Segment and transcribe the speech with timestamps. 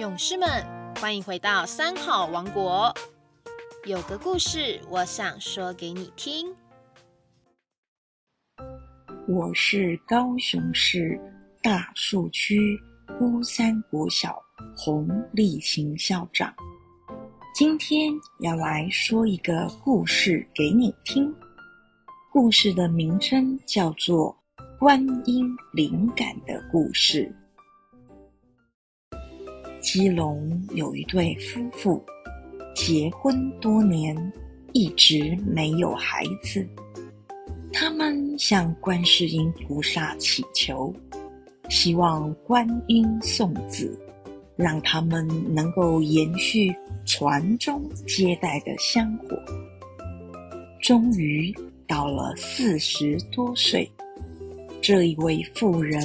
[0.00, 0.48] 勇士们，
[0.98, 2.90] 欢迎回到三好王国。
[3.84, 6.56] 有个故事，我想说给你听。
[9.28, 11.20] 我是高雄市
[11.62, 12.80] 大树区
[13.18, 14.42] 孤山国小
[14.74, 16.50] 洪立琴校长，
[17.54, 21.30] 今天要来说一个故事给你听。
[22.32, 24.34] 故事的名称叫做
[24.78, 27.24] 《观音灵感的故事》。
[29.80, 32.04] 基隆有一对夫妇，
[32.74, 34.16] 结婚多年，
[34.72, 36.66] 一直没有孩子。
[37.72, 40.94] 他们向观世音菩萨祈求，
[41.68, 43.98] 希望观音送子，
[44.56, 46.74] 让他们能够延续
[47.06, 49.36] 传宗接代的香火。
[50.80, 51.54] 终于
[51.86, 53.90] 到了四十多岁，
[54.82, 56.02] 这一位妇人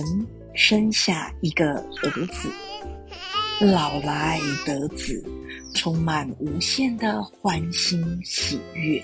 [0.53, 2.49] 生下一个儿子。
[3.61, 5.23] 老来得子，
[5.73, 9.01] 充满无限的欢欣喜悦。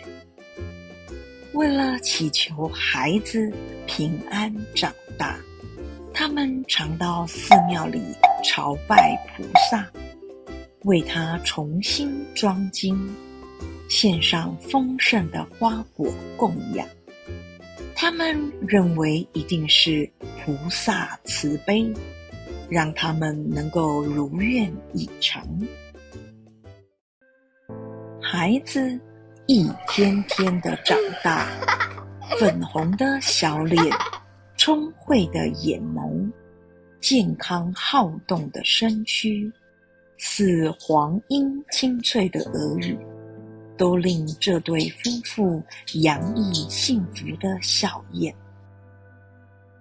[1.53, 3.49] 为了祈求孩子
[3.88, 5.39] 平安长大，
[6.13, 8.02] 他们常到寺庙里
[8.44, 9.89] 朝拜菩萨，
[10.83, 13.09] 为他重新装金，
[13.88, 16.85] 献上丰盛的花果供养。
[17.95, 20.11] 他们认为一定是
[20.44, 21.89] 菩萨慈悲。
[22.72, 25.45] 让他们能够如愿以偿。
[28.22, 28.97] 孩子
[29.45, 31.45] 一天天的长大，
[32.39, 33.83] 粉红的小脸，
[34.55, 36.31] 聪慧的眼眸，
[37.02, 39.52] 健康好动的身躯，
[40.17, 42.97] 似黄莺清脆的耳语，
[43.75, 45.61] 都令这对夫妇
[45.95, 48.33] 洋溢幸福的笑靥。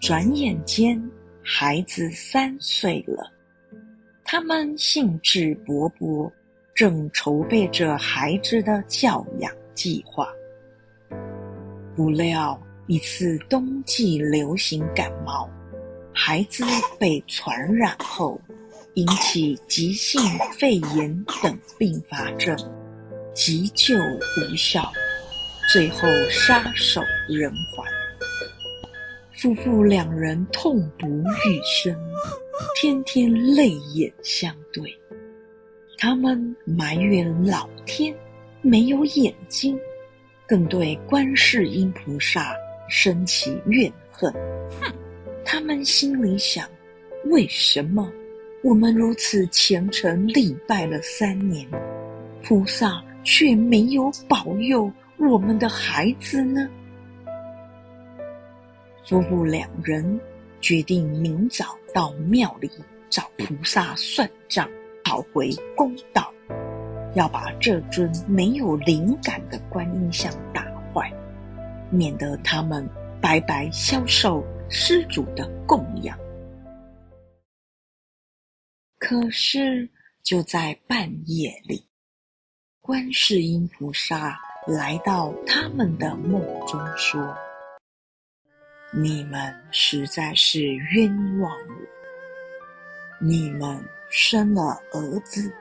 [0.01, 1.01] 转眼间。
[1.43, 3.33] 孩子三岁了，
[4.25, 6.31] 他们兴致勃勃，
[6.75, 10.29] 正筹备着孩子的教养计划。
[11.97, 15.49] 不料一次冬季流行感冒，
[16.13, 16.63] 孩子
[16.99, 18.41] 被传染后，
[18.95, 20.21] 引起急性
[20.59, 22.57] 肺炎等并发症，
[23.35, 24.93] 急救无效，
[25.73, 28.00] 最后撒手人寰。
[29.41, 31.97] 夫妇两人痛不欲生，
[32.77, 34.95] 天天泪眼相对。
[35.97, 38.15] 他们埋怨老天
[38.61, 39.81] 没有眼睛，
[40.47, 42.53] 更对观世音菩萨
[42.87, 44.31] 生起怨恨。
[44.79, 44.93] 哼！
[45.43, 46.69] 他们心里想：
[47.31, 48.13] 为什么
[48.63, 51.67] 我们如此虔诚礼拜了三年，
[52.43, 56.69] 菩萨却没有保佑我们的孩子呢？
[59.11, 60.21] 夫妇两人
[60.61, 62.71] 决定明早到庙里
[63.09, 64.71] 找菩萨算账，
[65.03, 66.33] 讨回公道，
[67.17, 71.13] 要把这尊没有灵感的观音像打坏，
[71.91, 72.89] 免得他们
[73.21, 76.17] 白白消受施主的供养。
[78.97, 79.91] 可是
[80.23, 81.85] 就在半夜里，
[82.81, 84.39] 观世音菩萨
[84.69, 87.37] 来到他们的梦中说。
[88.93, 91.75] 你们实在是冤枉我！
[93.21, 95.55] 你们生了儿子，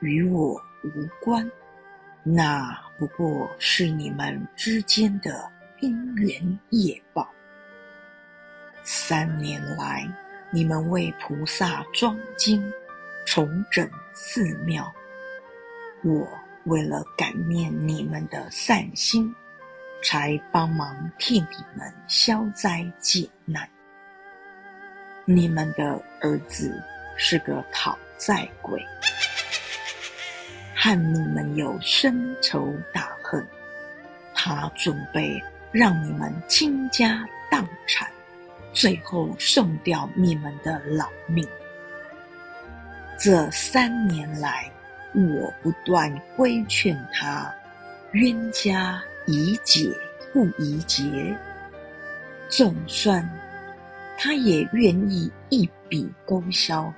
[0.00, 1.50] 与我无关，
[2.22, 5.50] 那不过是你们之间的
[5.80, 7.26] 因缘业报。
[8.84, 10.06] 三年来，
[10.50, 12.62] 你们为菩萨装经、
[13.24, 14.92] 重整寺庙，
[16.04, 16.28] 我
[16.64, 19.34] 为了感念你们的善心。
[20.02, 23.68] 才帮忙替你们消灾解难。
[25.24, 26.80] 你们的儿子
[27.16, 28.80] 是个讨债鬼，
[30.74, 33.44] 和你们有深仇大恨。
[34.34, 35.42] 他准备
[35.72, 38.08] 让你们倾家荡产，
[38.72, 41.44] 最后送掉你们的老命。
[43.18, 44.70] 这三年来，
[45.14, 47.52] 我不断规劝他，
[48.12, 49.02] 冤家。
[49.26, 49.92] 宜解
[50.32, 51.36] 不宜结，
[52.48, 53.28] 总算
[54.16, 56.92] 他也愿意一笔勾销，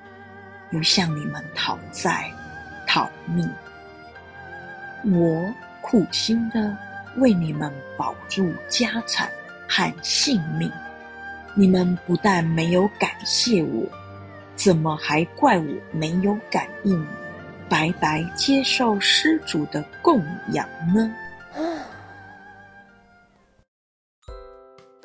[0.69, 2.31] 不向你们讨债
[2.85, 3.49] 讨命。
[5.05, 6.77] 我苦心的
[7.17, 9.27] 为你们保住家产
[9.67, 10.71] 和性命，
[11.55, 13.87] 你们不但没有感谢我，
[14.55, 17.03] 怎么还怪我没有感应，
[17.67, 21.11] 白白接受施主的供养呢？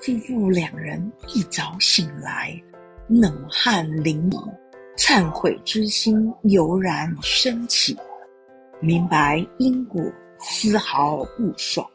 [0.04, 1.00] 夫妇两人
[1.34, 2.62] 一早醒来，
[3.08, 4.52] 冷汗淋漓，
[4.98, 7.96] 忏悔之心油然升起，
[8.80, 10.02] 明白因果
[10.38, 11.90] 丝毫不爽。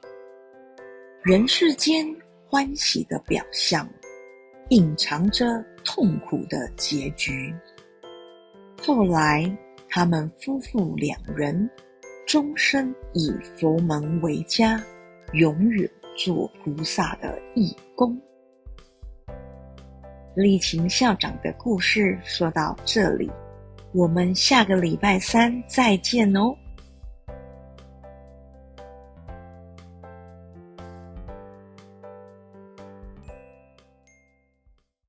[1.21, 2.03] 人世间
[2.47, 3.87] 欢喜的表象，
[4.69, 7.53] 隐藏着痛苦的结局。
[8.81, 9.55] 后来，
[9.87, 11.69] 他们夫妇两人
[12.25, 14.81] 终身以佛门为家，
[15.33, 15.87] 永远
[16.19, 18.19] 做菩萨的义工。
[20.35, 23.31] 李琴校长的故事说到这里，
[23.93, 26.53] 我们下个礼拜三再见哦。